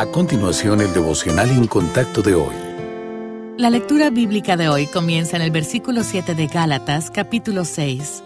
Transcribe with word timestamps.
A 0.00 0.06
continuación, 0.06 0.80
el 0.80 0.94
devocional 0.94 1.50
en 1.50 1.66
contacto 1.66 2.22
de 2.22 2.34
hoy. 2.34 2.54
La 3.58 3.68
lectura 3.68 4.08
bíblica 4.08 4.56
de 4.56 4.70
hoy 4.70 4.86
comienza 4.86 5.36
en 5.36 5.42
el 5.42 5.50
versículo 5.50 6.04
7 6.04 6.34
de 6.34 6.46
Gálatas, 6.46 7.10
capítulo 7.10 7.66
6. 7.66 8.22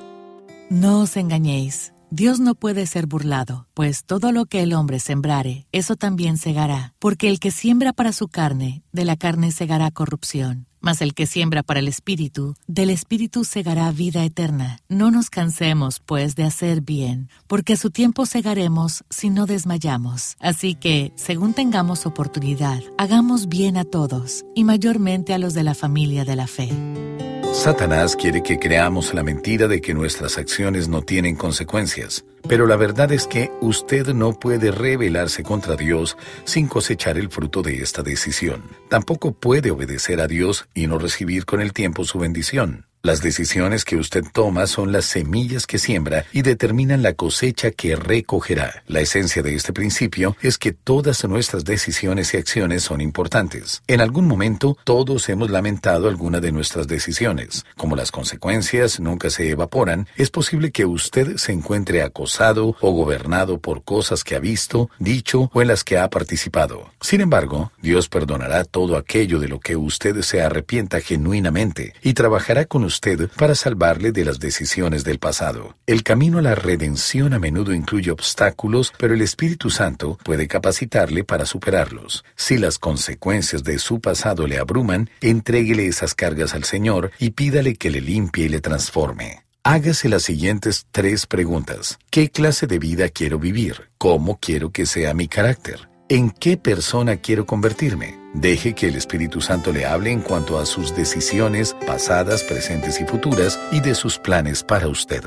No 0.71 1.01
os 1.01 1.17
engañéis, 1.17 1.93
Dios 2.11 2.39
no 2.39 2.55
puede 2.55 2.87
ser 2.87 3.09
burlado, 3.09 3.67
pues 3.75 4.05
todo 4.05 4.31
lo 4.31 4.47
que 4.47 4.63
el 4.63 4.73
hombre 4.73 5.01
sembrare, 5.01 5.67
eso 5.73 5.97
también 5.97 6.39
segará, 6.39 6.95
porque 7.01 7.29
el 7.29 7.41
que 7.41 7.51
siembra 7.51 7.93
para 7.93 8.13
su 8.13 8.29
carne, 8.29 8.85
de 8.93 9.05
la 9.05 9.17
carne 9.17 9.51
segará 9.51 9.91
corrupción 9.91 10.69
mas 10.85 11.01
el 11.01 11.15
que 11.15 11.27
siembra 11.27 11.63
para 11.63 11.81
el 11.81 11.89
Espíritu, 11.89 12.57
del 12.67 12.91
Espíritu 12.91 13.45
segará 13.45 13.91
vida 13.91 14.23
eterna. 14.23 14.79
No 14.89 15.11
nos 15.11 15.31
cansemos, 15.31 15.99
pues, 15.99 16.37
de 16.37 16.45
hacer 16.45 16.83
bien, 16.83 17.31
porque 17.47 17.73
a 17.73 17.77
su 17.77 17.91
tiempo 17.91 18.27
segaremos 18.27 19.03
si 19.09 19.31
no 19.31 19.47
desmayamos. 19.47 20.37
Así 20.41 20.75
que, 20.75 21.13
según 21.17 21.55
tengamos 21.55 22.05
oportunidad, 22.05 22.81
hagamos 22.99 23.49
bien 23.49 23.79
a 23.79 23.85
todos, 23.85 24.45
y 24.55 24.65
mayormente 24.65 25.33
a 25.33 25.39
los 25.39 25.55
de 25.55 25.65
la 25.65 25.75
familia 25.75 26.27
de 26.27 26.37
la 26.37 26.47
fe. 26.47 27.34
Satanás 27.65 28.15
quiere 28.15 28.43
que 28.43 28.59
creamos 28.59 29.15
la 29.15 29.23
mentira 29.23 29.69
de 29.69 29.81
que 29.81 29.95
nuestras 29.95 30.37
acciones 30.37 30.87
no 30.87 31.01
tienen 31.01 31.35
consecuencias, 31.35 32.23
pero 32.47 32.67
la 32.67 32.77
verdad 32.77 33.11
es 33.11 33.27
que 33.27 33.51
usted 33.63 34.09
no 34.09 34.39
puede 34.39 34.71
rebelarse 34.71 35.43
contra 35.43 35.75
Dios 35.75 36.19
sin 36.45 36.69
cosechar 36.69 37.17
el 37.17 37.31
fruto 37.31 37.63
de 37.63 37.79
esta 37.79 38.03
decisión. 38.03 38.65
Tampoco 38.91 39.33
puede 39.33 39.71
obedecer 39.71 40.21
a 40.21 40.27
Dios 40.27 40.69
y 40.75 40.89
no 40.89 40.99
recibir 40.99 41.47
con 41.47 41.63
el 41.63 41.73
tiempo 41.73 42.05
su 42.05 42.19
bendición. 42.19 42.85
Las 43.05 43.21
decisiones 43.21 43.85
que 43.85 43.97
usted 43.97 44.25
toma 44.33 44.67
son 44.67 44.91
las 44.91 45.05
semillas 45.05 45.67
que 45.67 45.79
siembra 45.79 46.25
y 46.33 46.41
determinan 46.41 47.03
la 47.03 47.13
cosecha 47.13 47.71
que 47.71 47.97
recogerá. 47.97 48.83
La 48.87 49.01
esencia 49.01 49.43
de 49.43 49.55
este 49.55 49.75
principio 49.75 50.39
es 50.41 50.57
que 50.57 50.73
todas 50.73 51.23
nuestras 51.27 51.67
decisiones 51.67 52.33
y 52.33 52.39
acciones 52.39 52.83
son 52.83 53.03
importantes. 53.03 53.83
En 53.89 54.01
algún 54.01 54.27
momento 54.27 54.79
todos 54.85 55.29
hemos 55.29 55.51
lamentado 55.51 56.09
alguna 56.09 56.41
de 56.41 56.51
nuestras 56.51 56.89
decisiones. 56.89 57.67
Como 57.77 57.95
las 57.95 58.11
consecuencias 58.11 58.99
nunca 59.01 59.29
se 59.29 59.51
evaporan, 59.51 60.09
es 60.17 60.31
posible 60.31 60.71
que 60.71 60.87
usted 60.87 61.37
se 61.37 61.53
encuentre 61.53 62.01
acosado 62.01 62.75
o 62.81 62.91
gobernado 62.93 63.59
por 63.59 63.85
cosas 63.85 64.25
que 64.25 64.35
ha 64.35 64.39
visto, 64.41 64.89
dicho 64.99 65.51
o 65.53 65.61
en 65.61 65.69
las 65.69 65.85
que 65.85 65.99
ha 65.99 66.09
participado. 66.09 66.91
Sin 67.03 67.21
embargo, 67.21 67.71
Dios 67.83 68.09
perdonará 68.09 68.65
todo 68.65 68.97
aquello 68.97 69.41
de 69.41 69.49
lo 69.49 69.61
que 69.61 69.77
usted 69.77 70.23
se 70.23 70.41
arrepienta 70.41 71.03
genuinamente 71.03 71.93
y 72.03 72.15
trabajará 72.15 72.65
con 72.65 72.83
usted 72.85 72.94
para 73.37 73.55
salvarle 73.55 74.13
de 74.13 74.25
las 74.25 74.39
decisiones 74.39 75.05
del 75.05 75.19
pasado. 75.19 75.77
El 75.87 76.03
camino 76.03 76.39
a 76.39 76.43
la 76.43 76.55
redención 76.55 77.35
a 77.35 77.39
menudo 77.39 77.73
incluye 77.73 78.11
obstáculos, 78.11 78.93
pero 78.99 79.15
el 79.15 79.23
Espíritu 79.23 79.71
Santo 79.71 80.19
puede 80.25 80.49
capacitarle 80.49 81.25
para 81.25 81.47
superarlos. 81.47 82.25
Si 82.37 82.59
las 82.59 82.79
consecuencias 82.79 83.65
de 83.65 83.79
su 83.79 84.01
pasado 84.01 84.47
le 84.47 84.59
abruman, 84.59 85.11
entréguele 85.21 85.87
esas 85.87 86.15
cargas 86.15 86.55
al 86.55 86.65
Señor 86.65 87.11
y 87.19 87.31
pídale 87.31 87.77
que 87.77 87.91
le 87.91 88.01
limpie 88.01 88.47
y 88.47 88.49
le 88.49 88.61
transforme. 88.61 89.45
Hágase 89.63 90.09
las 90.09 90.23
siguientes 90.23 90.87
tres 90.91 91.27
preguntas. 91.27 91.99
¿Qué 92.11 92.29
clase 92.29 92.67
de 92.67 92.79
vida 92.79 93.09
quiero 93.09 93.39
vivir? 93.39 93.89
¿Cómo 93.97 94.39
quiero 94.39 94.71
que 94.71 94.85
sea 94.85 95.15
mi 95.15 95.27
carácter? 95.27 95.94
¿En 96.11 96.31
qué 96.31 96.59
persona 96.59 97.17
quiero 97.17 97.47
convertirme? 97.47 98.19
Deje 98.35 98.75
que 98.75 98.89
el 98.89 98.97
Espíritu 98.97 99.41
Santo 99.41 99.73
le 99.73 99.87
hable 99.87 100.11
en 100.11 100.21
cuanto 100.21 100.59
a 100.59 100.67
sus 100.67 100.95
decisiones 100.95 101.75
pasadas, 101.87 102.45
presentes 102.45 103.01
y 103.01 103.07
futuras 103.07 103.59
y 103.73 103.81
de 103.81 103.95
sus 103.95 104.19
planes 104.19 104.63
para 104.63 104.89
usted. 104.89 105.23